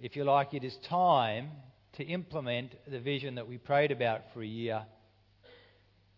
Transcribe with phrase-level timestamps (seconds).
[0.00, 1.50] if you like, it is time
[1.94, 4.84] to implement the vision that we prayed about for a year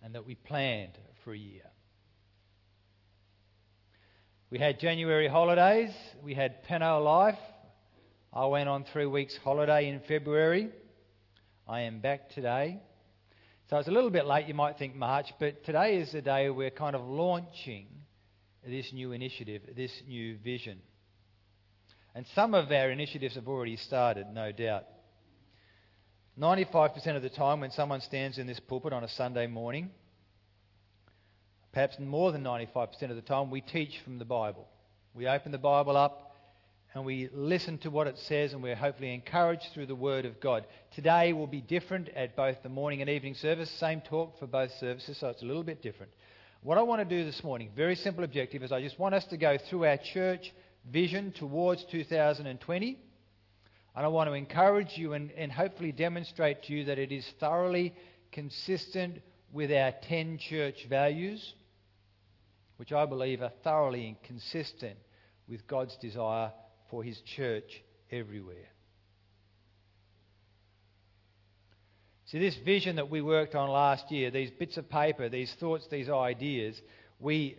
[0.02, 1.62] and that we planned for a year.
[4.50, 5.90] We had January holidays,
[6.22, 7.38] we had Penno Life.
[8.32, 10.70] I went on three weeks holiday in February.
[11.66, 12.80] I am back today.
[13.68, 16.48] So it's a little bit late, you might think March, but today is the day
[16.48, 17.86] we're kind of launching
[18.66, 20.80] this new initiative, this new vision.
[22.14, 24.84] And some of our initiatives have already started, no doubt.
[26.38, 29.90] 95% of the time, when someone stands in this pulpit on a Sunday morning,
[31.72, 34.68] perhaps more than 95% of the time, we teach from the Bible.
[35.14, 36.28] We open the Bible up
[36.94, 40.40] and we listen to what it says, and we're hopefully encouraged through the Word of
[40.40, 40.64] God.
[40.94, 43.70] Today will be different at both the morning and evening service.
[43.78, 46.12] Same talk for both services, so it's a little bit different.
[46.62, 49.24] What I want to do this morning, very simple objective, is I just want us
[49.26, 50.52] to go through our church
[50.90, 52.98] vision towards 2020.
[53.96, 57.26] And I want to encourage you and, and hopefully demonstrate to you that it is
[57.40, 57.94] thoroughly
[58.32, 59.20] consistent
[59.52, 61.54] with our 10 church values,
[62.76, 64.98] which I believe are thoroughly consistent
[65.48, 66.52] with God's desire
[66.90, 68.68] for His church everywhere.
[72.26, 75.86] See, this vision that we worked on last year, these bits of paper, these thoughts,
[75.90, 76.78] these ideas,
[77.18, 77.56] we,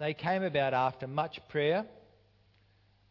[0.00, 1.86] they came about after much prayer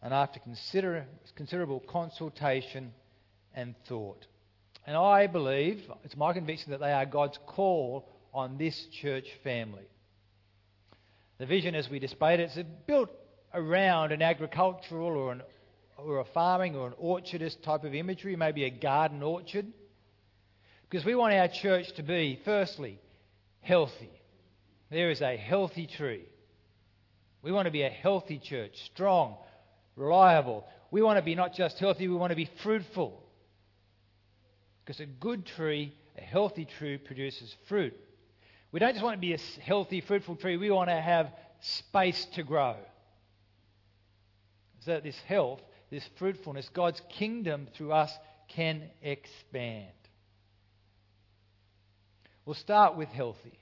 [0.02, 2.92] and after consider, considerable consultation
[3.54, 4.26] and thought.
[4.86, 9.86] And I believe, it's my conviction, that they are God's call on this church family.
[11.38, 13.10] The vision, as we displayed it, is built
[13.54, 15.42] around an agricultural or, an,
[15.98, 19.68] or a farming or an orchardist type of imagery, maybe a garden orchard.
[20.90, 23.00] Because we want our church to be, firstly,
[23.60, 24.12] healthy.
[24.90, 26.26] There is a healthy tree.
[27.44, 29.38] We want to be a healthy church, strong,
[29.96, 30.66] reliable.
[30.90, 33.22] We want to be not just healthy, we want to be fruitful.
[34.84, 37.94] Because a good tree, a healthy tree, produces fruit.
[38.72, 41.32] We don't just want to be a healthy, fruitful tree, we want to have
[41.62, 42.76] space to grow.
[44.80, 48.12] So that this health, this fruitfulness, God's kingdom through us
[48.48, 49.88] can expand.
[52.46, 53.60] We'll start with healthy.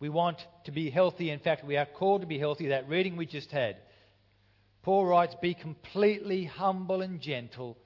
[0.00, 1.30] We want to be healthy.
[1.30, 2.68] In fact, we are called to be healthy.
[2.68, 3.76] That reading we just had.
[4.82, 7.76] Paul writes, Be completely humble and gentle.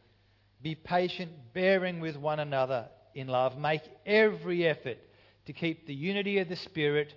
[0.62, 3.58] Be patient, bearing with one another in love.
[3.58, 4.98] Make every effort
[5.46, 7.12] to keep the unity of the Spirit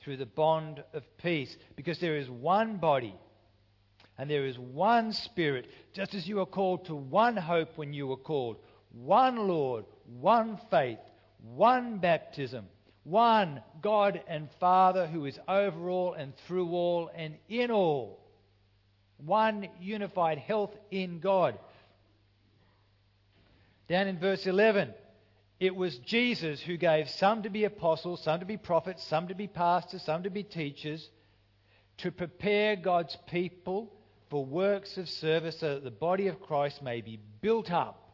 [0.00, 1.56] through the bond of peace.
[1.74, 3.14] Because there is one body
[4.18, 8.06] and there is one Spirit, just as you are called to one hope when you
[8.06, 8.58] were called,
[8.92, 9.86] one Lord,
[10.20, 10.98] one faith,
[11.40, 12.66] one baptism
[13.08, 18.20] one God and Father who is over all and through all and in all.
[19.24, 21.58] One unified health in God.
[23.88, 24.92] Down in verse 11,
[25.58, 29.34] it was Jesus who gave some to be apostles, some to be prophets, some to
[29.34, 31.08] be pastors, some to be teachers,
[31.98, 33.92] to prepare God's people
[34.28, 38.04] for works of service so that the body of Christ may be built up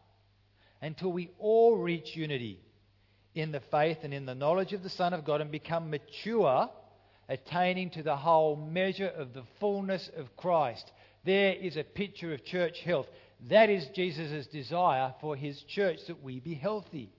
[0.81, 2.60] until we all reach unity
[3.34, 6.69] in the faith and in the knowledge of the Son of God and become mature,
[7.28, 10.91] attaining to the whole measure of the fullness of Christ.
[11.25, 13.06] There is a picture of church health.
[13.49, 17.11] That is Jesus' desire for his church, that we be healthy.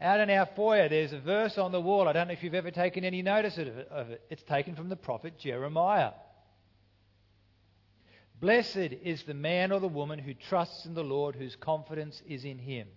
[0.00, 2.08] Out in our foyer, there's a verse on the wall.
[2.08, 4.22] I don't know if you've ever taken any notice of it.
[4.30, 6.10] It's taken from the prophet Jeremiah.
[8.40, 12.44] Blessed is the man or the woman who trusts in the Lord, whose confidence is
[12.44, 12.88] in him.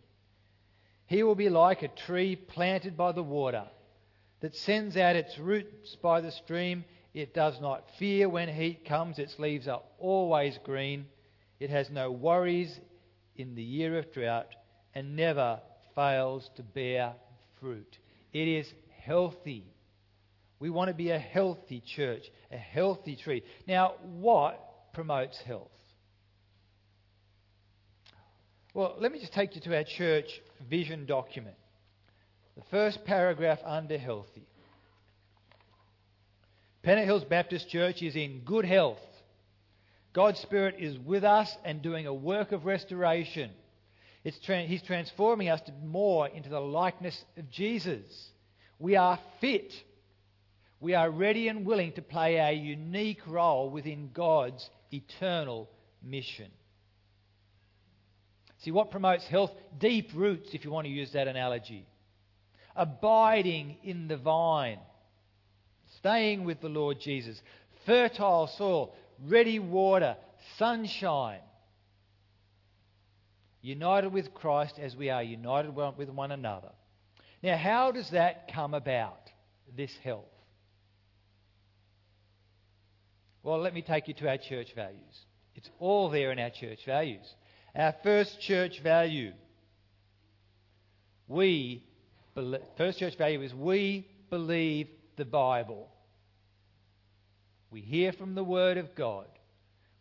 [1.08, 3.66] He will be like a tree planted by the water
[4.42, 6.84] that sends out its roots by the stream.
[7.14, 11.06] It does not fear when heat comes, its leaves are always green.
[11.60, 12.80] It has no worries
[13.36, 14.48] in the year of drought
[14.94, 15.60] and never
[15.94, 17.14] fails to bear
[17.60, 17.98] fruit.
[18.34, 18.72] It is
[19.04, 19.66] healthy.
[20.60, 23.44] We want to be a healthy church, a healthy tree.
[23.68, 25.72] Now, what promotes health?
[28.76, 31.56] Well, let me just take you to our church vision document.
[32.58, 34.46] The first paragraph under healthy.
[36.84, 39.00] Pennant Hills Baptist Church is in good health.
[40.12, 43.50] God's Spirit is with us and doing a work of restoration.
[44.44, 48.06] Tra- he's transforming us more into the likeness of Jesus.
[48.78, 49.72] We are fit.
[50.82, 55.70] We are ready and willing to play a unique role within God's eternal
[56.04, 56.52] mission.
[58.66, 59.52] See, what promotes health?
[59.78, 61.86] Deep roots, if you want to use that analogy.
[62.76, 64.80] Abiding in the vine.
[66.00, 67.40] Staying with the Lord Jesus.
[67.86, 68.96] Fertile soil.
[69.24, 70.18] ready water,
[70.58, 71.42] sunshine.
[73.62, 76.72] United with Christ as we are united with one another.
[77.44, 79.30] Now, how does that come about,
[79.78, 80.26] this health?
[83.44, 85.26] Well, let me take you to our church values.
[85.54, 87.28] It's all there in our church values.
[87.76, 89.34] Our first church value.
[91.28, 91.84] We,
[92.78, 94.88] first church value is we believe
[95.18, 95.90] the Bible.
[97.72, 99.28] We hear from the Word of God.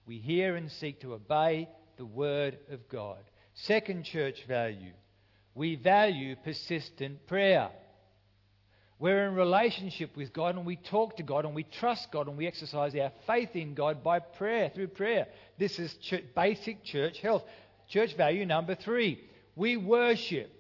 [0.07, 3.19] We hear and seek to obey the Word of God.
[3.55, 4.93] Second church value.
[5.55, 7.71] We value persistent prayer.
[8.99, 12.37] We're in relationship with God and we talk to God and we trust God and
[12.39, 15.27] we exercise our faith in God by prayer, through prayer.
[15.59, 17.43] This is ch- basic church health.
[17.89, 19.21] Church value number three.
[19.57, 20.51] We worship.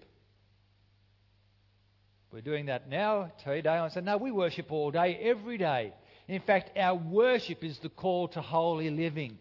[2.33, 3.69] We're doing that now, today.
[3.69, 5.93] I said, no, we worship all day, every day.
[6.27, 9.39] In fact, our worship is the call to holy living.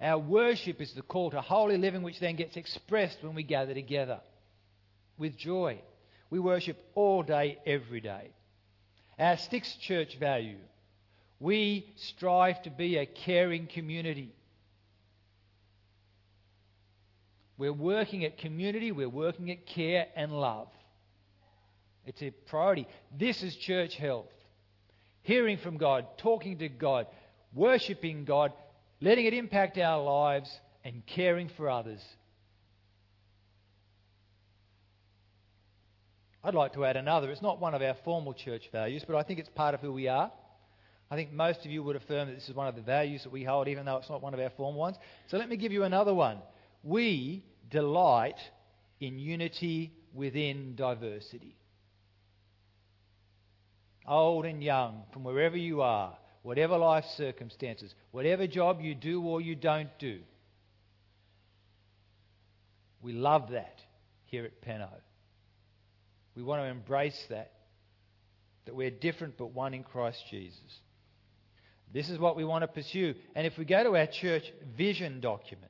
[0.00, 3.74] Our worship is the call to holy living, which then gets expressed when we gather
[3.74, 4.20] together
[5.18, 5.80] with joy.
[6.30, 8.30] We worship all day, every day.
[9.18, 10.56] Our sixth church value
[11.40, 14.34] we strive to be a caring community.
[17.60, 20.68] We're working at community, we're working at care and love.
[22.06, 22.88] It's a priority.
[23.18, 24.32] This is church health.
[25.20, 27.06] Hearing from God, talking to God,
[27.52, 28.54] worshipping God,
[29.02, 30.50] letting it impact our lives,
[30.86, 32.00] and caring for others.
[36.42, 37.30] I'd like to add another.
[37.30, 39.92] It's not one of our formal church values, but I think it's part of who
[39.92, 40.32] we are.
[41.10, 43.32] I think most of you would affirm that this is one of the values that
[43.32, 44.96] we hold, even though it's not one of our formal ones.
[45.26, 46.38] So let me give you another one.
[46.82, 48.38] We delight
[49.00, 51.56] in unity within diversity.
[54.06, 59.40] Old and young, from wherever you are, whatever life circumstances, whatever job you do or
[59.40, 60.20] you don't do.
[63.02, 63.80] We love that
[64.26, 64.90] here at Penno.
[66.34, 67.52] We want to embrace that.
[68.66, 70.60] That we're different but one in Christ Jesus.
[71.92, 73.14] This is what we want to pursue.
[73.34, 74.44] And if we go to our church
[74.76, 75.69] vision document,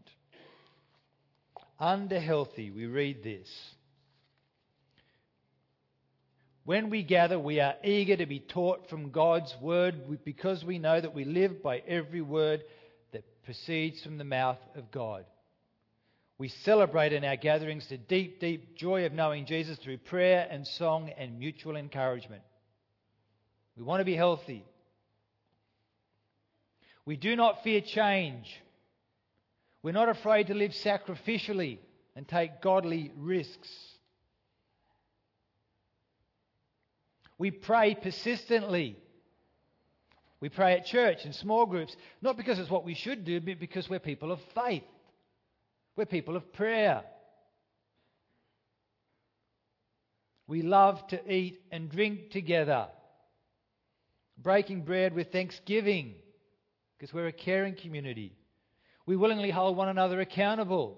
[1.80, 3.48] under healthy, we read this.
[6.64, 11.00] When we gather, we are eager to be taught from God's word because we know
[11.00, 12.62] that we live by every word
[13.12, 15.24] that proceeds from the mouth of God.
[16.38, 20.66] We celebrate in our gatherings the deep, deep joy of knowing Jesus through prayer and
[20.66, 22.42] song and mutual encouragement.
[23.76, 24.64] We want to be healthy.
[27.04, 28.46] We do not fear change.
[29.82, 31.78] We're not afraid to live sacrificially
[32.14, 33.68] and take godly risks.
[37.38, 38.98] We pray persistently.
[40.40, 43.58] We pray at church in small groups, not because it's what we should do, but
[43.58, 44.84] because we're people of faith.
[45.96, 47.02] We're people of prayer.
[50.46, 52.88] We love to eat and drink together.
[54.36, 56.14] Breaking bread with thanksgiving
[56.98, 58.34] because we're a caring community.
[59.10, 60.96] We willingly hold one another accountable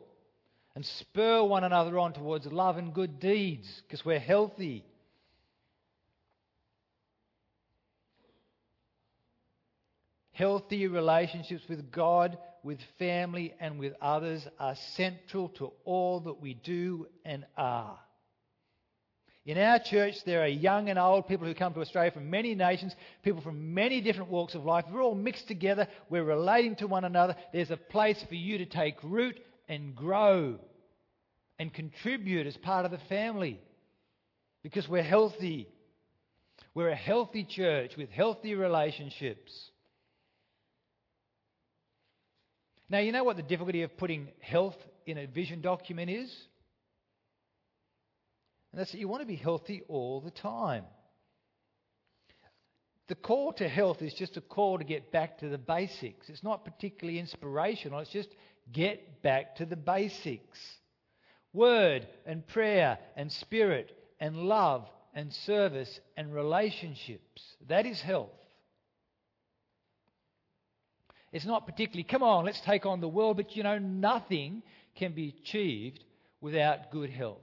[0.74, 4.84] and spur one another on towards love and good deeds because we're healthy.
[10.32, 16.52] Healthy relationships with God with family, and with others are central to all that we
[16.52, 17.98] do and are.
[19.44, 22.54] In our church, there are young and old people who come to Australia from many
[22.54, 22.94] nations,
[23.24, 24.84] people from many different walks of life.
[24.90, 25.88] We're all mixed together.
[26.08, 27.34] We're relating to one another.
[27.52, 30.60] There's a place for you to take root and grow
[31.58, 33.60] and contribute as part of the family
[34.62, 35.68] because we're healthy.
[36.72, 39.52] We're a healthy church with healthy relationships.
[42.88, 46.32] Now, you know what the difficulty of putting health in a vision document is?
[48.72, 50.84] And that's that you want to be healthy all the time.
[53.08, 56.30] The call to health is just a call to get back to the basics.
[56.30, 58.30] It's not particularly inspirational, it's just
[58.72, 60.58] get back to the basics.
[61.52, 67.42] Word and prayer and spirit and love and service and relationships.
[67.68, 68.30] That is health.
[71.32, 74.62] It's not particularly, come on, let's take on the world, but you know, nothing
[74.94, 76.02] can be achieved
[76.40, 77.40] without good health.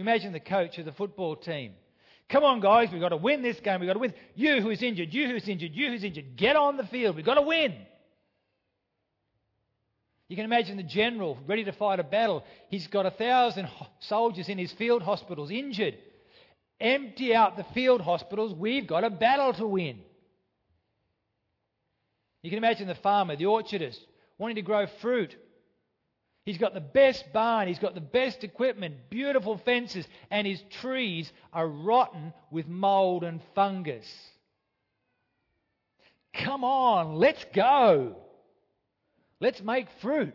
[0.00, 1.72] Imagine the coach of the football team.
[2.28, 3.80] Come on, guys, we've got to win this game.
[3.80, 4.14] We've got to win.
[4.34, 7.16] You who's injured, you who's injured, you who's injured, get on the field.
[7.16, 7.74] We've got to win.
[10.28, 12.44] You can imagine the general ready to fight a battle.
[12.68, 15.98] He's got a thousand soldiers in his field hospitals injured.
[16.80, 18.54] Empty out the field hospitals.
[18.54, 19.98] We've got a battle to win.
[22.42, 23.98] You can imagine the farmer, the orchardist,
[24.38, 25.34] wanting to grow fruit.
[26.50, 31.32] He's got the best barn, he's got the best equipment, beautiful fences, and his trees
[31.52, 34.04] are rotten with mold and fungus.
[36.34, 38.16] Come on, let's go.
[39.38, 40.34] Let's make fruit.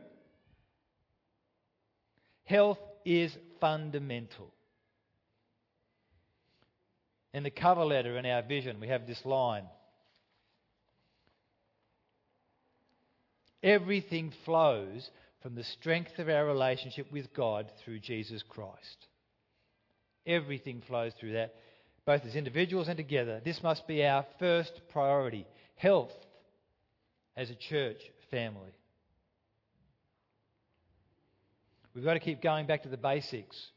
[2.46, 4.54] Health is fundamental.
[7.34, 9.66] In the cover letter in our vision, we have this line
[13.66, 15.10] Everything flows
[15.46, 19.06] from the strength of our relationship with God through Jesus Christ.
[20.26, 21.54] Everything flows through that,
[22.04, 23.40] both as individuals and together.
[23.46, 26.10] This must be our first priority health
[27.38, 28.00] as a church
[28.32, 28.72] family.
[31.94, 33.68] We've got to keep going back to the basics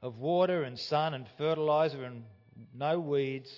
[0.00, 2.22] of water and sun and fertilizer and
[2.72, 3.50] no weeds.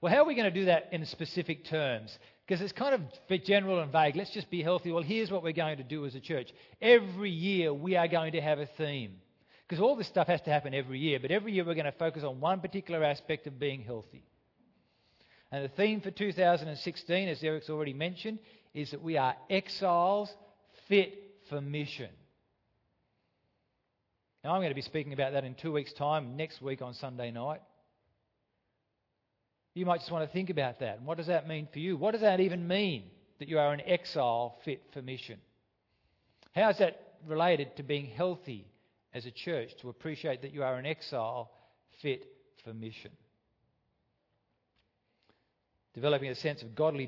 [0.00, 2.18] Well, how are we going to do that in specific terms?
[2.48, 4.16] Because it's kind of general and vague.
[4.16, 4.90] Let's just be healthy.
[4.90, 6.48] Well, here's what we're going to do as a church.
[6.80, 9.16] Every year we are going to have a theme.
[9.68, 11.92] Because all this stuff has to happen every year, but every year we're going to
[11.92, 14.24] focus on one particular aspect of being healthy.
[15.52, 18.38] And the theme for 2016, as Eric's already mentioned,
[18.72, 20.32] is that we are exiles
[20.88, 21.12] fit
[21.50, 22.08] for mission.
[24.42, 26.94] Now, I'm going to be speaking about that in two weeks' time, next week on
[26.94, 27.60] Sunday night.
[29.78, 31.00] You might just want to think about that.
[31.02, 31.96] What does that mean for you?
[31.96, 33.04] What does that even mean
[33.38, 35.38] that you are an exile fit for mission?
[36.52, 38.66] How is that related to being healthy
[39.14, 41.52] as a church, to appreciate that you are an exile
[42.02, 42.26] fit
[42.64, 43.12] for mission?
[45.94, 47.06] Developing a sense of godly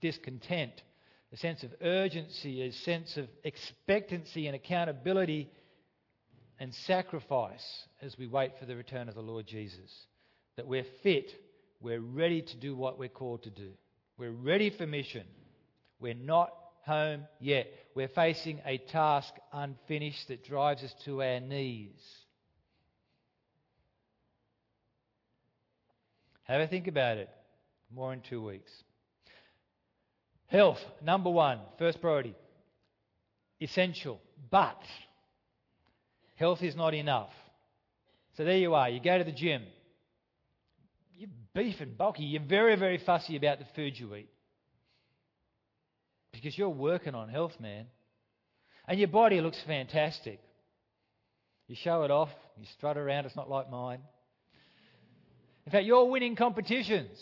[0.00, 0.82] discontent
[1.32, 5.50] a sense of urgency, a sense of expectancy and accountability
[6.58, 10.06] and sacrifice as we wait for the return of the Lord Jesus.
[10.56, 11.32] That we're fit,
[11.80, 13.70] we're ready to do what we're called to do.
[14.18, 15.26] We're ready for mission.
[16.00, 16.50] We're not
[16.84, 17.66] home yet.
[17.94, 22.00] We're facing a task unfinished that drives us to our knees.
[26.44, 27.28] Have a think about it.
[27.92, 28.70] More in two weeks.
[30.46, 32.34] Health, number one, first priority.
[33.60, 34.20] Essential.
[34.50, 34.80] But
[36.36, 37.30] health is not enough.
[38.36, 38.88] So there you are.
[38.88, 39.62] You go to the gym.
[41.16, 42.24] You're beef and bulky.
[42.24, 44.28] You're very, very fussy about the food you eat.
[46.32, 47.86] Because you're working on health, man.
[48.86, 50.40] And your body looks fantastic.
[51.68, 53.98] You show it off, you strut around, it's not like mine.
[55.64, 57.18] In fact, you're winning competitions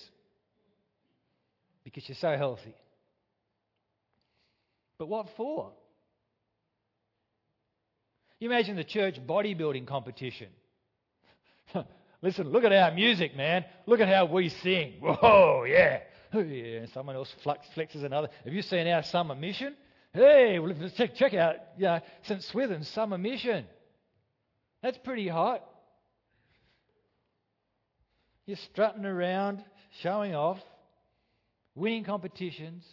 [1.83, 2.75] because you're so healthy.
[4.99, 5.73] But what for?
[8.39, 10.49] You imagine the church bodybuilding competition.
[12.25, 13.67] Listen, look at our music, man.
[13.85, 14.95] Look at how we sing.
[15.01, 15.99] Whoa, yeah.
[16.33, 16.87] Oh, yeah.
[16.95, 18.31] Someone else flexes another.
[18.45, 19.77] Have you seen our summer mission?
[20.15, 22.43] Hey, well, check, check out you know, St.
[22.45, 23.67] Swithin's summer mission.
[24.83, 25.65] That's pretty hot.
[28.47, 29.63] You're strutting around,
[30.01, 30.61] showing off,
[31.75, 32.87] winning competitions.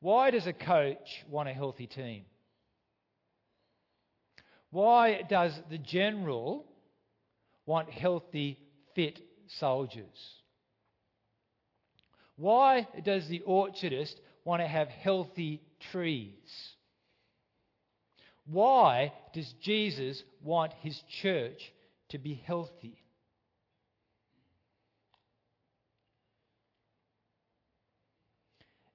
[0.00, 2.24] Why does a coach want a healthy team?
[4.70, 6.66] Why does the general
[7.66, 8.58] want healthy,
[8.94, 9.18] fit
[9.58, 10.34] soldiers?
[12.36, 16.32] Why does the orchardist want to have healthy trees?
[18.46, 21.60] Why does Jesus want his church
[22.10, 23.02] to be healthy?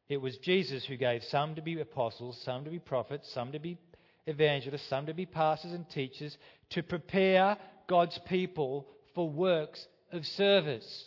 [0.10, 3.60] It was Jesus who gave some to be apostles, some to be prophets, some to
[3.60, 3.78] be
[4.26, 6.38] evangelists, some to be pastors and teachers
[6.72, 11.06] to prepare God's people for works of service.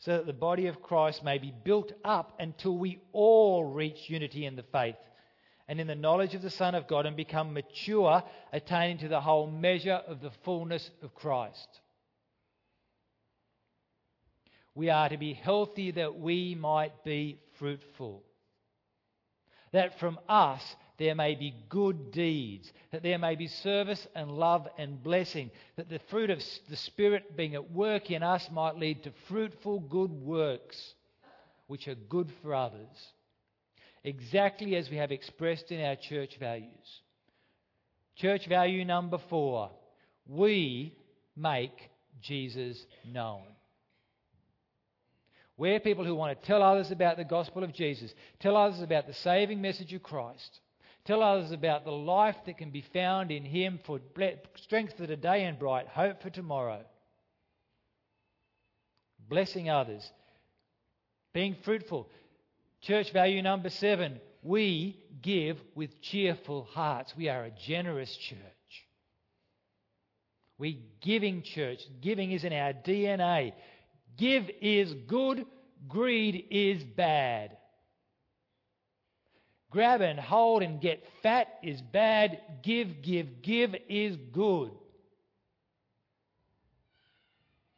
[0.00, 4.44] So that the body of Christ may be built up until we all reach unity
[4.46, 4.96] in the faith
[5.68, 9.20] and in the knowledge of the Son of God and become mature, attaining to the
[9.20, 11.66] whole measure of the fullness of Christ.
[14.74, 18.22] We are to be healthy that we might be fruitful.
[19.72, 20.62] That from us
[20.98, 25.88] there may be good deeds, that there may be service and love and blessing, that
[25.88, 30.10] the fruit of the Spirit being at work in us might lead to fruitful good
[30.10, 30.94] works
[31.66, 33.12] which are good for others.
[34.04, 37.00] Exactly as we have expressed in our church values.
[38.16, 39.70] Church value number four
[40.28, 40.96] we
[41.36, 43.42] make Jesus known.
[45.56, 49.06] We're people who want to tell others about the gospel of Jesus, tell others about
[49.06, 50.60] the saving message of Christ,
[51.06, 54.00] tell others about the life that can be found in Him for
[54.56, 56.84] strength for today and bright hope for tomorrow.
[59.28, 60.08] blessing others,
[61.32, 62.08] being fruitful.
[62.82, 67.12] Church value number seven we give with cheerful hearts.
[67.16, 68.38] We are a generous church.
[70.58, 71.80] We giving church.
[72.00, 73.52] Giving is in our DNA.
[74.16, 75.44] Give is good,
[75.88, 77.56] greed is bad.
[79.76, 82.40] Grab and hold and get fat is bad.
[82.62, 84.70] Give, give, give is good.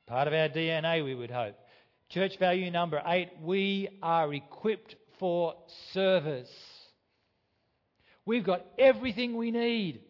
[0.07, 1.57] Part of our DNA, we would hope.
[2.11, 5.57] Church value number eight we are equipped for
[5.93, 6.49] service.
[8.25, 10.03] We've got everything we need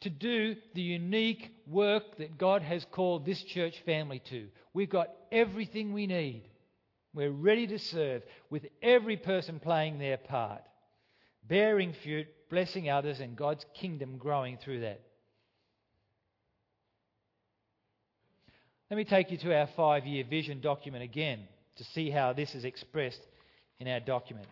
[0.00, 4.48] to do the unique work that God has called this church family to.
[4.72, 6.48] We've got everything we need.
[7.14, 10.62] We're ready to serve with every person playing their part,
[11.46, 15.00] bearing fruit, blessing others, and God's kingdom growing through that.
[18.90, 21.40] Let me take you to our five year vision document again
[21.76, 23.20] to see how this is expressed
[23.80, 24.48] in our document.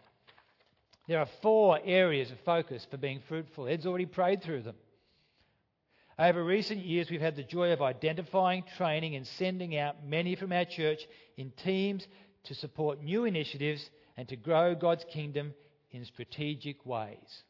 [1.08, 3.68] There are four areas of focus for being fruitful.
[3.68, 4.74] Ed's already prayed through them.
[6.18, 10.50] Over recent years, we've had the joy of identifying, training, and sending out many from
[10.50, 12.06] our church in teams
[12.46, 15.54] to support new initiatives and to grow God's kingdom
[15.90, 17.42] in strategic ways.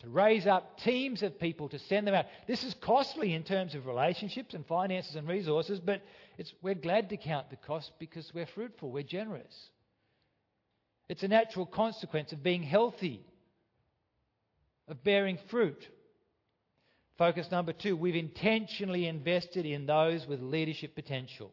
[0.00, 2.26] To raise up teams of people to send them out.
[2.46, 6.02] This is costly in terms of relationships and finances and resources, but
[6.62, 9.54] we're glad to count the cost because we're fruitful, we're generous.
[11.08, 13.24] It's a natural consequence of being healthy,
[14.88, 15.86] of bearing fruit.
[17.16, 21.52] Focus number two we've intentionally invested in those with leadership potential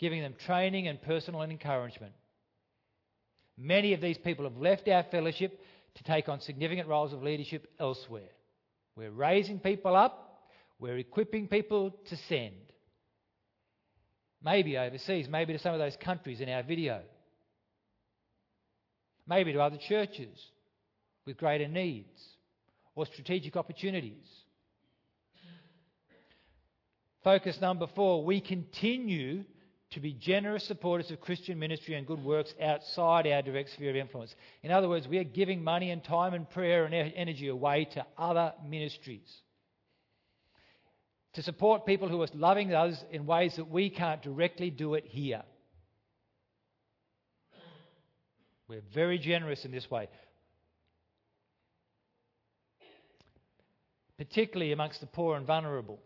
[0.00, 2.14] giving them training and personal encouragement.
[3.56, 5.60] Many of these people have left our fellowship
[5.96, 8.30] to take on significant roles of leadership elsewhere.
[8.96, 10.40] We're raising people up,
[10.78, 12.54] we're equipping people to send.
[14.42, 17.02] Maybe overseas, maybe to some of those countries in our video.
[19.28, 20.38] Maybe to other churches
[21.26, 22.20] with greater needs
[22.94, 24.26] or strategic opportunities.
[27.22, 29.44] Focus number four we continue
[29.92, 33.96] to be generous supporters of Christian ministry and good works outside our direct sphere of
[33.96, 34.34] influence.
[34.62, 38.06] In other words, we are giving money and time and prayer and energy away to
[38.16, 39.28] other ministries.
[41.34, 45.04] To support people who are loving others in ways that we can't directly do it
[45.06, 45.42] here.
[48.68, 50.08] We're very generous in this way.
[54.18, 55.98] Particularly amongst the poor and vulnerable.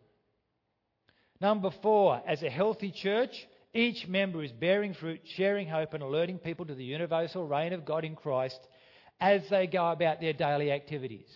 [1.40, 6.38] Number four, as a healthy church, each member is bearing fruit, sharing hope, and alerting
[6.38, 8.58] people to the universal reign of God in Christ
[9.20, 11.28] as they go about their daily activities.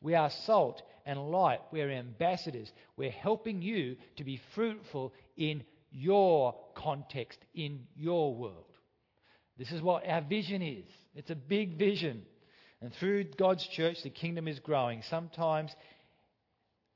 [0.00, 1.60] We are salt and light.
[1.72, 2.70] We're ambassadors.
[2.96, 8.64] We're helping you to be fruitful in your context, in your world.
[9.58, 10.86] This is what our vision is.
[11.14, 12.22] It's a big vision.
[12.80, 15.70] And through God's church, the kingdom is growing, sometimes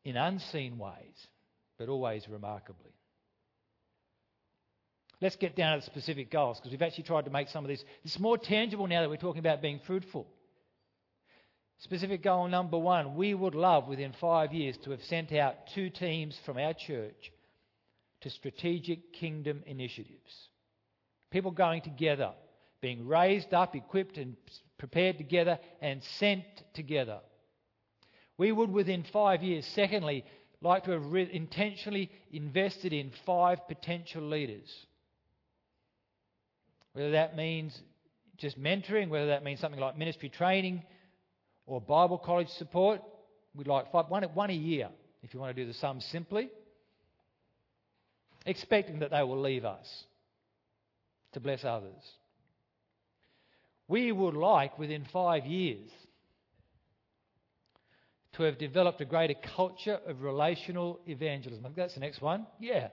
[0.05, 1.27] in unseen ways,
[1.79, 2.96] but always remarkably.
[5.21, 7.69] Let's get down to the specific goals because we've actually tried to make some of
[7.69, 7.83] this.
[8.05, 10.27] It's more tangible now that we're talking about being fruitful.
[11.79, 15.91] Specific goal number one we would love within five years to have sent out two
[15.91, 17.33] teams from our church
[18.23, 20.49] to strategic kingdom initiatives.
[21.31, 22.33] People going together,
[22.81, 24.37] being raised up, equipped, and
[24.79, 27.21] prepared together, and sent together.
[28.39, 30.25] We would within five years, secondly,
[30.61, 34.86] like to have intentionally invested in five potential leaders
[36.97, 37.79] whether that means
[38.39, 40.83] just mentoring, whether that means something like ministry training
[41.67, 43.03] or Bible college support.
[43.55, 44.89] We'd like five, one, one a year,
[45.23, 46.49] if you want to do the sum simply,
[48.47, 49.87] expecting that they will leave us
[51.33, 51.93] to bless others.
[53.89, 55.91] We would like, within five years,
[58.37, 61.75] to have developed a greater culture of relational evangelism.
[61.77, 62.47] That's the next one.
[62.59, 62.89] Yeah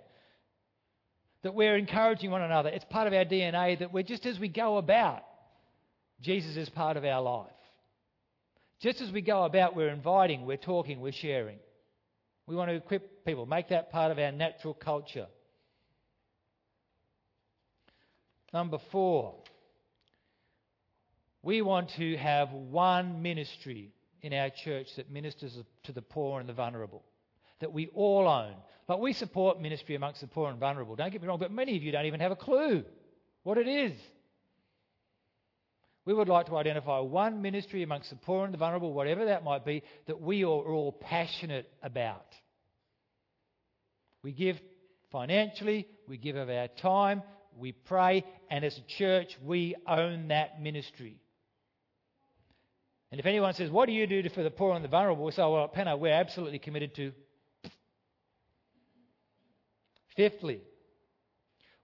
[1.44, 2.70] that we're encouraging one another.
[2.70, 5.24] It's part of our DNA that we're just as we go about,
[6.22, 7.52] Jesus is part of our life.
[8.82, 11.58] Just as we go about, we're inviting, we're talking, we're sharing.
[12.48, 15.28] We want to equip people, make that part of our natural culture.
[18.54, 19.36] Number four,
[21.42, 26.48] we want to have one ministry in our church that ministers to the poor and
[26.48, 27.04] the vulnerable
[27.64, 28.54] that we all own.
[28.88, 30.96] But we support ministry amongst the poor and vulnerable.
[30.96, 32.84] Don't get me wrong, but many of you don't even have a clue
[33.44, 33.94] what it is.
[36.06, 39.44] We would like to identify one ministry amongst the poor and the vulnerable, whatever that
[39.44, 42.26] might be, that we are all passionate about.
[44.22, 44.60] We give
[45.12, 47.24] financially, we give of our time,
[47.58, 51.18] we pray, and as a church, we own that ministry.
[53.12, 55.24] And if anyone says, What do you do for the poor and the vulnerable?
[55.24, 57.14] We say, Well, Penna, we're absolutely committed to.
[60.16, 60.62] Fifthly,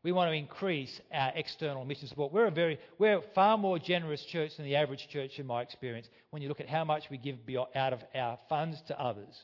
[0.03, 2.31] we want to increase our external mission support.
[2.31, 5.61] We're a very, we're a far more generous church than the average church in my
[5.61, 7.37] experience when you look at how much we give
[7.75, 9.43] out of our funds to others.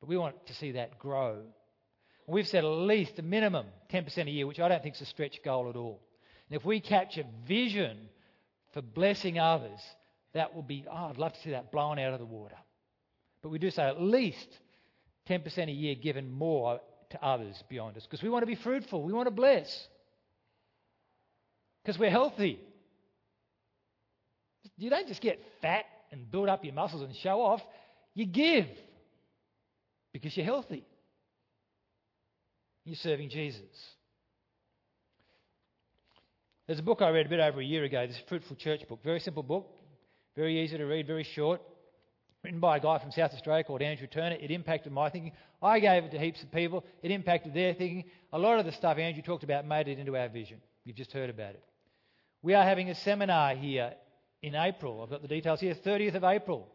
[0.00, 1.42] But we want to see that grow.
[2.26, 5.06] We've set at least a minimum 10% a year, which I don't think is a
[5.06, 6.00] stretch goal at all.
[6.48, 8.08] And if we capture vision
[8.72, 9.80] for blessing others,
[10.32, 12.56] that will be, oh, I'd love to see that blown out of the water.
[13.42, 14.48] But we do say at least
[15.28, 16.80] 10% a year given more
[17.10, 19.88] to others beyond us because we want to be fruitful, we want to bless.
[21.82, 22.60] Because we're healthy.
[24.76, 27.60] You don't just get fat and build up your muscles and show off,
[28.14, 28.66] you give
[30.12, 30.84] because you're healthy.
[32.84, 33.62] You're serving Jesus.
[36.66, 39.00] There's a book I read a bit over a year ago, this Fruitful Church book.
[39.04, 39.68] Very simple book,
[40.36, 41.60] very easy to read, very short.
[42.42, 44.36] Written by a guy from South Australia called Andrew Turner.
[44.40, 45.32] It impacted my thinking.
[45.62, 46.84] I gave it to heaps of people.
[47.02, 48.04] It impacted their thinking.
[48.32, 50.58] A lot of the stuff Andrew talked about made it into our vision.
[50.84, 51.62] You've just heard about it.
[52.42, 53.92] We are having a seminar here
[54.42, 55.02] in April.
[55.02, 56.66] I've got the details here, 30th of April,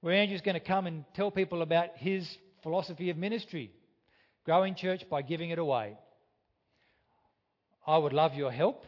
[0.00, 2.28] where Andrew's going to come and tell people about his
[2.64, 3.70] philosophy of ministry.
[4.44, 5.96] Growing church by giving it away.
[7.86, 8.84] I would love your help.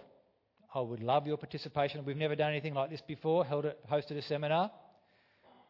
[0.75, 2.05] I would love your participation.
[2.05, 4.73] We've never done anything like this before, held a, hosted a seminar.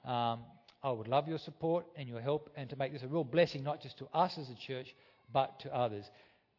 [0.05, 0.41] Um,
[0.83, 3.65] I would love your support and your help and to make this a real blessing,
[3.65, 4.95] not just to us as a church,
[5.33, 6.05] but to others.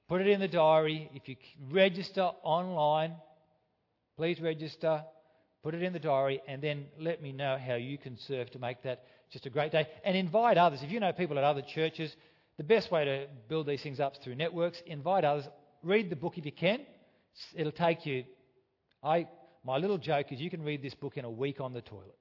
[0.07, 1.09] Put it in the diary.
[1.13, 1.35] If you
[1.71, 3.13] register online,
[4.17, 5.03] please register.
[5.63, 8.59] Put it in the diary and then let me know how you can serve to
[8.59, 9.87] make that just a great day.
[10.03, 10.81] And invite others.
[10.83, 12.15] If you know people at other churches,
[12.57, 14.81] the best way to build these things up is through networks.
[14.85, 15.45] Invite others.
[15.83, 16.81] Read the book if you can.
[17.55, 18.25] It'll take you.
[19.03, 19.27] I,
[19.63, 22.17] my little joke is you can read this book in a week on the toilet.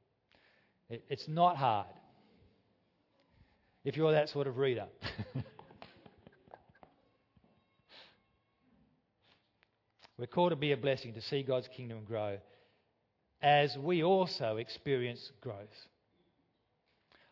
[0.88, 1.86] It, it's not hard
[3.84, 4.86] if you're that sort of reader.
[10.18, 12.38] We're called to be a blessing, to see God's kingdom grow
[13.42, 15.56] as we also experience growth.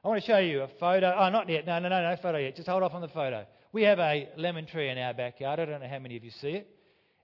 [0.04, 1.14] I want to show you a photo.
[1.16, 1.64] Oh, not yet.
[1.64, 2.56] No, no, no, no photo yet.
[2.56, 3.46] Just hold off on the photo.
[3.72, 5.60] We have a lemon tree in our backyard.
[5.60, 6.68] I don't know how many of you see it.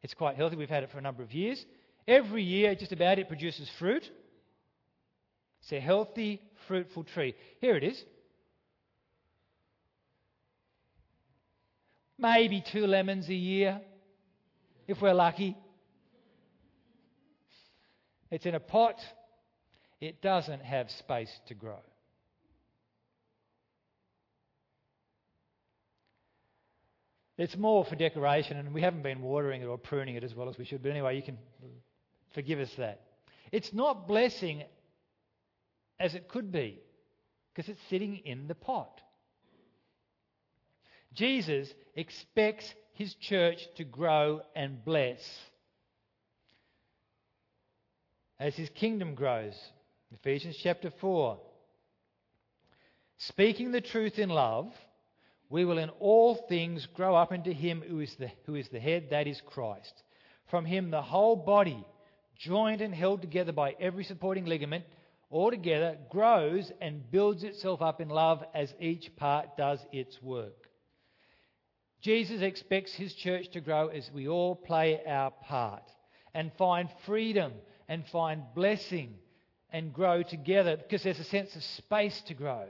[0.03, 0.57] It's quite healthy.
[0.57, 1.63] We've had it for a number of years.
[2.07, 4.09] Every year, just about, it produces fruit.
[5.69, 7.35] It's a healthy, fruitful tree.
[7.61, 8.03] Here it is.
[12.17, 13.79] Maybe two lemons a year,
[14.87, 15.59] if we're lucky.
[18.31, 18.95] It's in a pot.
[20.01, 21.81] It doesn't have space to grow.
[27.37, 30.49] It's more for decoration, and we haven't been watering it or pruning it as well
[30.49, 30.83] as we should.
[30.83, 31.37] But anyway, you can
[32.33, 33.03] forgive us that.
[33.53, 34.63] It's not blessing
[35.99, 36.81] as it could be
[37.55, 39.01] because it's sitting in the pot.
[41.15, 45.21] Jesus expects his church to grow and bless
[48.39, 49.55] as his kingdom grows.
[50.13, 51.39] Ephesians chapter 4.
[53.19, 54.73] Speaking the truth in love
[55.51, 58.81] we will in all things grow up into him who is the, who is the
[58.81, 60.03] head, that is Christ.
[60.51, 61.87] From him the whole body,
[62.37, 64.85] joined and held together by every supporting ligament,
[65.31, 70.69] altogether grows and builds itself up in love as each part does its work.
[72.01, 75.83] Jesus expects his church to grow as we all play our part
[76.35, 77.53] and find freedom
[77.89, 79.15] and find blessing
[79.71, 82.67] and grow together because there's a sense of space to grow.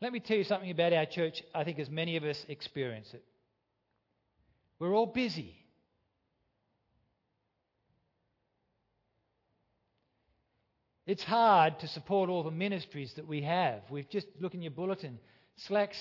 [0.00, 3.08] Let me tell you something about our church, I think, as many of us experience
[3.12, 3.24] it.
[4.78, 5.56] We're all busy.
[11.08, 13.80] It's hard to support all the ministries that we have.
[13.88, 15.18] We've just looked in your bulletin.
[15.56, 15.98] Slacks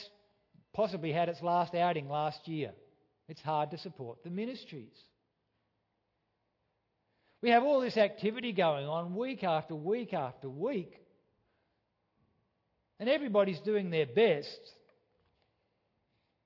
[0.74, 2.74] possibly had its last outing last year.
[3.30, 4.92] It's hard to support the ministries.
[7.42, 10.92] We have all this activity going on week after week after week.
[13.00, 14.60] And everybody's doing their best.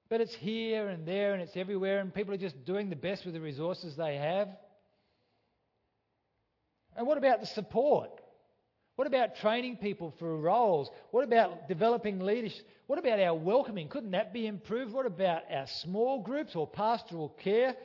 [0.08, 3.26] But it's here and there and it's everywhere, and people are just doing the best
[3.26, 4.50] with the resources they have.
[6.96, 8.21] And what about the support?
[9.02, 10.88] What about training people for roles?
[11.10, 12.64] What about developing leadership?
[12.86, 13.88] What about our welcoming?
[13.88, 14.94] Couldn't that be improved?
[14.94, 17.76] What about our small groups or pastoral care?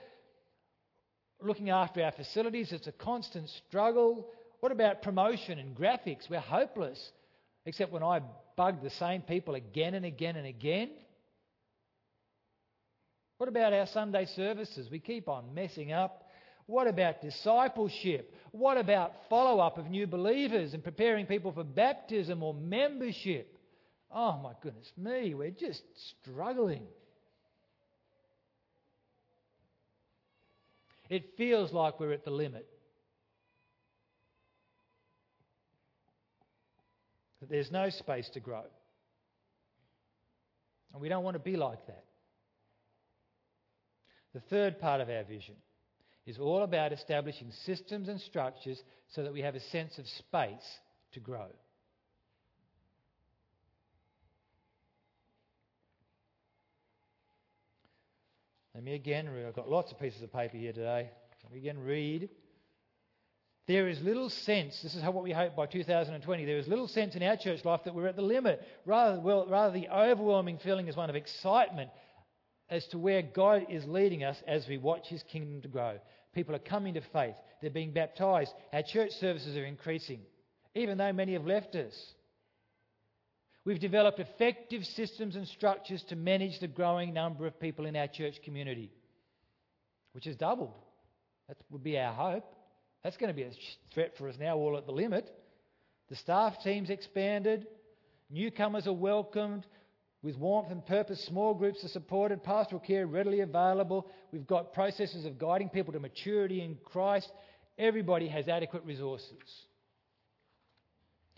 [1.41, 4.29] Looking after our facilities, it's a constant struggle.
[4.61, 6.29] What about promotion and graphics?
[6.29, 7.13] We're hopeless,
[7.65, 8.21] except when I
[8.59, 10.91] bug the same people again and again and again?
[13.39, 14.91] What about our Sunday services?
[14.91, 16.26] We keep on messing up.
[16.67, 18.35] What about discipleship?
[18.51, 23.57] What about follow up of new believers and preparing people for baptism or membership?
[24.13, 25.83] Oh my goodness me, we're just
[26.23, 26.83] struggling.
[31.09, 32.67] It feels like we're at the limit.
[37.41, 38.65] That there's no space to grow.
[40.93, 42.05] And we don't want to be like that.
[44.35, 45.55] The third part of our vision
[46.27, 48.83] is all about establishing systems and structures
[49.15, 50.79] so that we have a sense of space
[51.13, 51.47] to grow.
[58.75, 59.47] Let me again read.
[59.47, 61.09] I've got lots of pieces of paper here today.
[61.45, 62.29] Let me again read.
[63.67, 67.17] There is little sense, this is what we hope by 2020, there is little sense
[67.17, 68.61] in our church life that we're at the limit.
[68.85, 71.91] Rather, well, rather the overwhelming feeling is one of excitement
[72.71, 75.99] as to where God is leading us as we watch His kingdom to grow.
[76.37, 80.21] People are coming to faith, they're being baptized, our church services are increasing,
[80.75, 81.95] even though many have left us.
[83.65, 88.07] We've developed effective systems and structures to manage the growing number of people in our
[88.07, 88.93] church community,
[90.13, 90.75] which has doubled.
[91.49, 92.45] That would be our hope.
[93.03, 93.53] That's going to be a
[93.95, 95.35] threat for us now, all at the limit.
[96.11, 97.67] The staff team's expanded,
[98.29, 99.67] newcomers are welcomed
[100.23, 101.25] with warmth and purpose.
[101.27, 104.09] Small groups are supported, pastoral care readily available.
[104.33, 107.31] We've got processes of guiding people to maturity in Christ.
[107.79, 109.31] Everybody has adequate resources.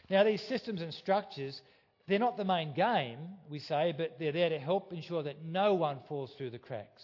[0.09, 1.61] Now, these systems and structures
[2.09, 3.19] they're not the main game,
[3.51, 7.03] we say, but they're there to help ensure that no one falls through the cracks.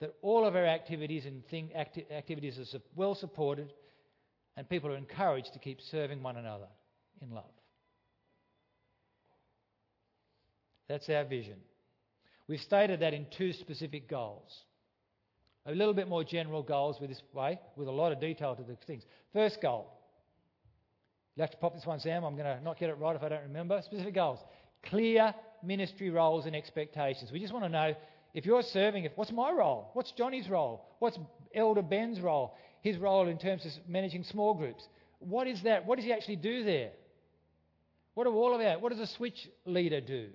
[0.00, 3.72] That all of our activities and thing, acti- activities are well supported
[4.56, 6.68] and people are encouraged to keep serving one another
[7.22, 7.50] in love.
[10.88, 11.56] That's our vision.
[12.48, 14.50] We've stated that in two specific goals.
[15.66, 18.62] A little bit more general goals with this way, with a lot of detail to
[18.62, 19.02] the things.
[19.32, 19.94] First goal
[21.36, 22.24] you have to pop this one, Sam.
[22.24, 23.80] I'm going to not get it right if I don't remember.
[23.82, 24.38] Specific goals.
[24.84, 27.30] Clear ministry roles and expectations.
[27.32, 27.94] We just want to know
[28.34, 29.90] if you're serving, if, what's my role?
[29.94, 30.84] What's Johnny's role?
[31.00, 31.18] What's
[31.54, 32.54] Elder Ben's role?
[32.82, 34.86] His role in terms of managing small groups.
[35.18, 35.86] What is that?
[35.86, 36.90] What does he actually do there?
[38.14, 38.80] What are all about?
[38.80, 40.28] What does a switch leader do?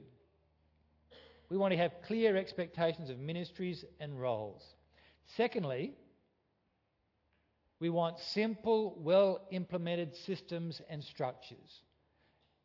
[1.49, 4.61] We want to have clear expectations of ministries and roles.
[5.35, 5.93] Secondly,
[7.79, 11.81] we want simple, well implemented systems and structures.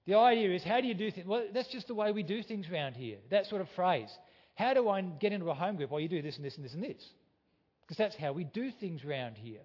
[0.07, 1.27] The idea is how do you do things?
[1.27, 3.19] Well, that's just the way we do things around here.
[3.31, 4.11] That sort of phrase.
[4.55, 5.91] How do I get into a home group?
[5.91, 7.03] Well, you do this and this and this and this.
[7.83, 9.61] Because that's how we do things around here.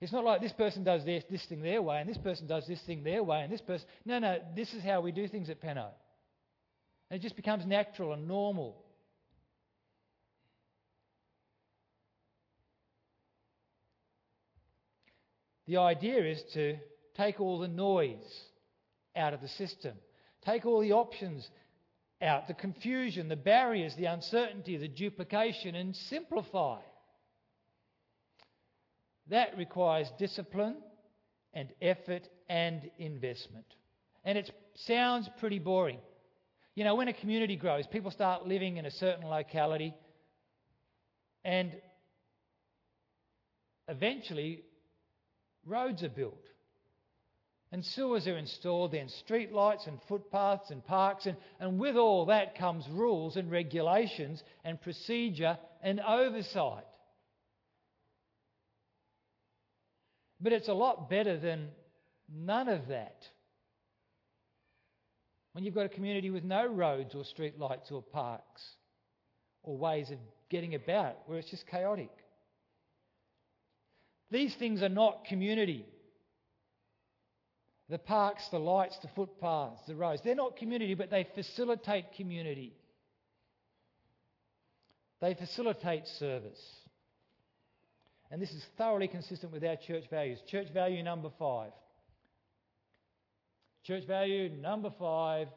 [0.00, 2.66] It's not like this person does this, this thing their way and this person does
[2.66, 3.86] this thing their way and this person.
[4.04, 5.88] No, no, this is how we do things at Penno.
[7.10, 8.84] And it just becomes natural and normal.
[15.66, 16.76] The idea is to
[17.14, 18.42] take all the noise
[19.14, 19.94] out of the system,
[20.44, 21.48] take all the options
[22.22, 26.80] out, the confusion, the barriers, the uncertainty, the duplication, and simplify.
[29.28, 30.76] That requires discipline
[31.52, 33.66] and effort and investment.
[34.24, 35.98] And it sounds pretty boring.
[36.78, 39.92] You know, when a community grows, people start living in a certain locality,
[41.44, 41.72] and
[43.88, 44.62] eventually
[45.66, 46.44] roads are built.
[47.72, 52.26] And sewers are installed, then street lights and footpaths and parks, and, and with all
[52.26, 56.84] that comes rules and regulations and procedure and oversight.
[60.40, 61.70] But it's a lot better than
[62.32, 63.16] none of that.
[65.58, 68.62] When you've got a community with no roads or street lights or parks
[69.64, 70.18] or ways of
[70.48, 72.12] getting about, where it's just chaotic.
[74.30, 75.84] These things are not community.
[77.88, 82.76] The parks, the lights, the footpaths, the roads, they're not community, but they facilitate community.
[85.20, 86.62] They facilitate service.
[88.30, 90.38] And this is thoroughly consistent with our church values.
[90.48, 91.72] Church value number five.
[93.88, 95.48] Church value number five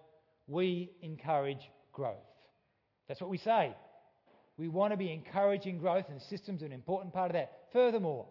[0.48, 1.60] we encourage
[1.92, 2.16] growth.
[3.10, 3.76] That's what we say.
[4.56, 7.52] We want to be encouraging growth, and systems are an important part of that.
[7.74, 8.28] Furthermore,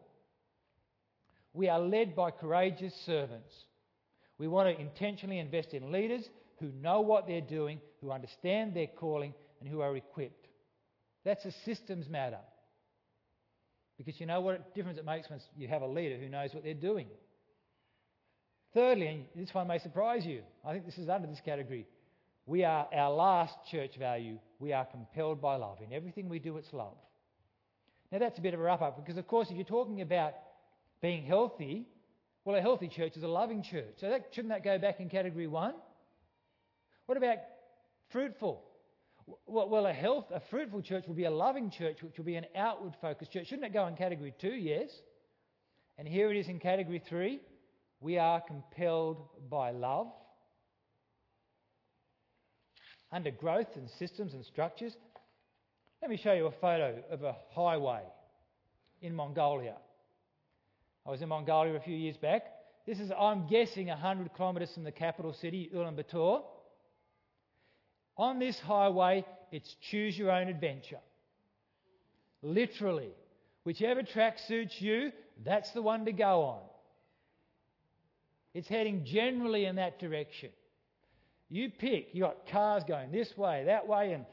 [1.53, 3.53] we are led by courageous servants.
[4.39, 6.27] We want to intentionally invest in leaders
[6.61, 10.49] who know what they're doing, who understand their calling, and who are equipped.
[11.27, 12.41] That's a systems matter.
[13.99, 16.65] Because you know what difference it makes when you have a leader who knows what
[16.65, 17.09] they're doing.
[18.73, 21.87] Thirdly, and this one may surprise you, I think this is under this category,
[22.47, 24.39] we are our last church value.
[24.59, 25.79] We are compelled by love.
[25.85, 26.97] In everything we do, it's love.
[28.11, 30.35] Now that's a bit of a wrap up because, of course, if you're talking about
[31.01, 31.87] being healthy,
[32.45, 33.95] well, a healthy church is a loving church.
[33.99, 35.75] So that, shouldn't that go back in category one?
[37.07, 37.39] What about
[38.11, 38.65] fruitful?
[39.47, 42.47] Well, a health, a fruitful church will be a loving church, which will be an
[42.57, 43.47] outward focused church.
[43.47, 44.55] Shouldn't it go in category two?
[44.55, 44.91] Yes.
[45.99, 47.41] And here it is in category three.
[48.01, 49.19] We are compelled
[49.51, 50.09] by love.
[53.13, 54.97] Under growth and systems and structures,
[56.01, 58.03] let me show you a photo of a highway
[59.03, 59.77] in Mongolia.
[61.07, 62.45] I was in Mongolia a few years back.
[62.87, 66.43] This is, I'm guessing, 100 kilometres from the capital city, Ulaanbaatar.
[68.17, 71.01] On this highway, it's choose your own adventure.
[72.43, 73.11] Literally.
[73.65, 75.13] Whichever track suits you,
[75.45, 76.70] that's the one to go on.
[78.55, 80.51] It's heading generally in that direction.
[81.49, 84.25] You pick, you've got cars going this way, that way, and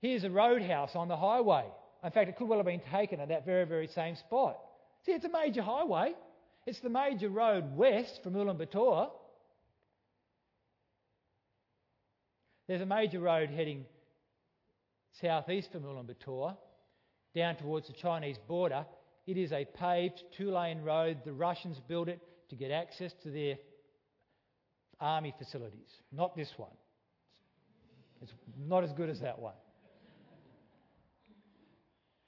[0.00, 1.64] here's a roadhouse on the highway.
[2.04, 4.58] In fact, it could well have been taken at that very, very same spot.
[5.04, 6.14] See, it's a major highway.
[6.66, 9.10] It's the major road west from Ulaanbaatar.
[12.68, 13.86] There's a major road heading
[15.20, 16.56] southeast from Ulaanbaatar
[17.34, 18.84] down towards the Chinese border.
[19.26, 21.18] It is a paved two lane road.
[21.24, 23.56] The Russians built it to get access to their
[25.00, 25.88] army facilities.
[26.12, 26.70] Not this one.
[28.22, 29.54] It's not as good as that one.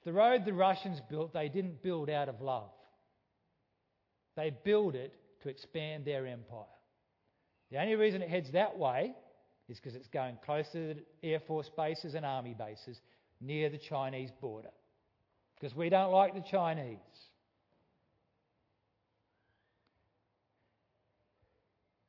[0.05, 2.69] The road the Russians built, they didn't build out of love.
[4.35, 6.63] They built it to expand their empire.
[7.71, 9.13] The only reason it heads that way
[9.67, 12.99] is because it's going closer to Air Force bases and Army bases
[13.41, 14.69] near the Chinese border.
[15.55, 16.97] Because we don't like the Chinese.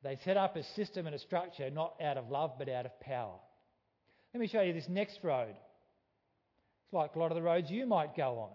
[0.03, 2.99] They set up a system and a structure not out of love but out of
[3.01, 3.37] power.
[4.33, 5.55] Let me show you this next road.
[6.85, 8.51] It's like a lot of the roads you might go on.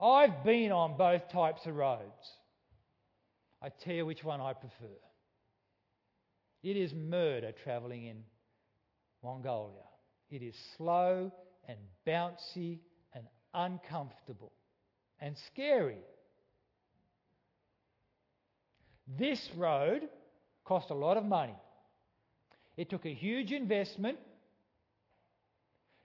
[0.00, 2.02] I've been on both types of roads.
[3.62, 4.98] I tell you which one I prefer.
[6.62, 8.24] It is murder travelling in
[9.22, 9.84] Mongolia.
[10.30, 11.32] It is slow
[11.68, 12.80] and bouncy
[13.14, 13.24] and
[13.54, 14.52] uncomfortable
[15.20, 15.98] and scary.
[19.06, 20.08] This road
[20.64, 21.56] cost a lot of money.
[22.76, 24.18] It took a huge investment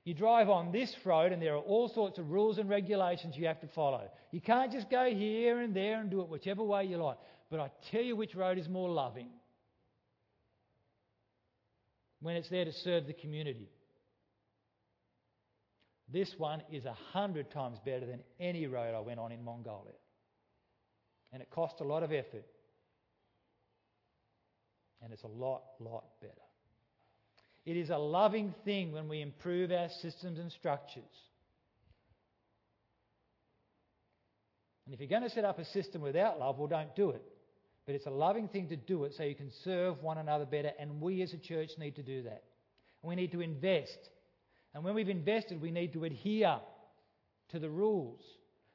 [0.08, 3.46] you drive on this road, and there are all sorts of rules and regulations you
[3.46, 4.10] have to follow.
[4.32, 7.18] You can't just go here and there and do it whichever way you like.
[7.52, 9.28] But I tell you which road is more loving
[12.22, 13.68] when it's there to serve the community.
[16.08, 19.92] This one is a hundred times better than any road I went on in Mongolia.
[21.34, 22.46] And it cost a lot of effort.
[25.04, 26.34] And it's a lot, lot better.
[27.66, 31.04] It is a loving thing when we improve our systems and structures.
[34.86, 37.22] And if you're going to set up a system without love, well, don't do it.
[37.86, 40.72] But it's a loving thing to do it so you can serve one another better,
[40.80, 42.44] and we as a church need to do that.
[43.02, 43.98] And we need to invest.
[44.74, 46.60] And when we've invested, we need to adhere
[47.50, 48.22] to the rules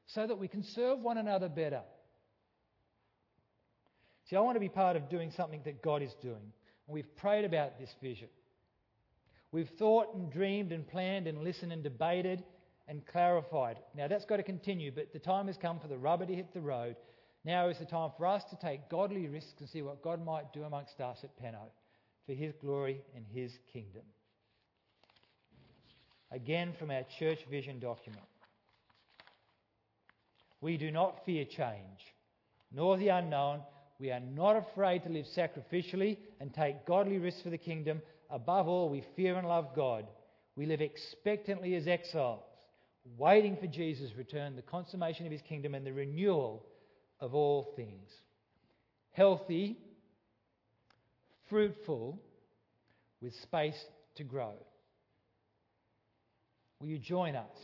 [0.06, 1.82] so that we can serve one another better.
[4.28, 6.52] See, I want to be part of doing something that God is doing.
[6.86, 8.28] And we've prayed about this vision.
[9.50, 12.42] We've thought and dreamed and planned and listened and debated
[12.88, 13.78] and clarified.
[13.94, 16.54] Now that's got to continue, but the time has come for the rubber to hit
[16.54, 16.96] the road.
[17.44, 20.52] Now is the time for us to take godly risks and see what God might
[20.52, 21.70] do amongst us at Penno
[22.26, 24.02] for His glory and His kingdom.
[26.30, 28.24] Again, from our church vision document.
[30.60, 32.14] We do not fear change,
[32.72, 33.60] nor the unknown.
[33.98, 38.02] We are not afraid to live sacrificially and take godly risks for the kingdom,
[38.32, 40.06] Above all, we fear and love God.
[40.56, 42.40] We live expectantly as exiles,
[43.18, 46.64] waiting for Jesus' return, the consummation of his kingdom, and the renewal
[47.20, 48.10] of all things.
[49.10, 49.76] Healthy,
[51.50, 52.18] fruitful,
[53.20, 53.78] with space
[54.16, 54.54] to grow.
[56.80, 57.58] Will you join us?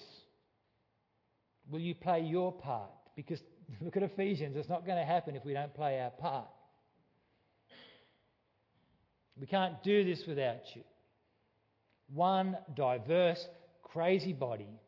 [1.71, 2.91] Will you play your part?
[3.17, 3.41] Because
[3.81, 6.49] look at Ephesians, it's not going to happen if we don't play our part.
[9.41, 10.83] We can't do this without you.
[12.13, 13.45] One diverse,
[13.83, 14.81] crazy body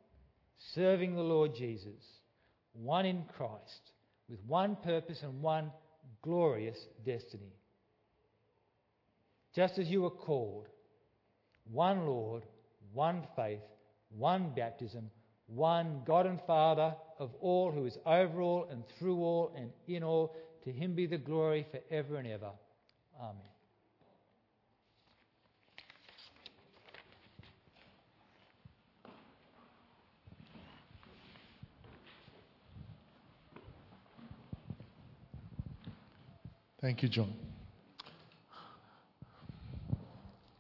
[0.75, 2.03] serving the Lord Jesus,
[2.73, 3.93] one in Christ,
[4.29, 5.71] with one purpose and one
[6.23, 7.53] glorious destiny.
[9.55, 10.69] Just as you were called,
[11.71, 12.45] one Lord,
[12.93, 13.63] one faith,
[14.17, 15.11] one baptism,
[15.55, 20.03] one God and Father of all, who is over all and through all and in
[20.03, 20.35] all.
[20.65, 22.51] To him be the glory forever and ever.
[23.21, 23.37] Amen.
[36.81, 37.35] Thank you, John.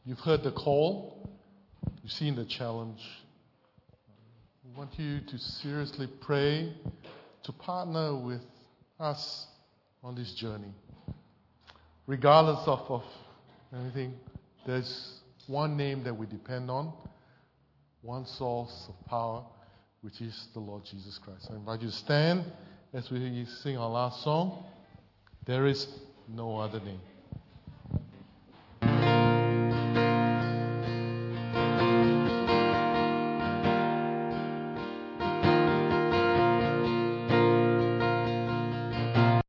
[0.04, 1.30] You've heard the call,
[2.02, 3.00] you've seen the challenge.
[4.70, 6.72] We want you to seriously pray
[7.42, 8.42] to partner with
[9.00, 9.48] us
[10.04, 10.72] on this journey.
[12.06, 13.02] Regardless of, of
[13.74, 14.14] anything,
[14.64, 16.92] there's one name that we depend on,
[18.02, 19.44] one source of power,
[20.02, 21.48] which is the Lord Jesus Christ.
[21.50, 22.44] I invite you to stand
[22.92, 24.66] as we sing our last song.
[25.46, 25.88] There is
[26.28, 27.00] no other name.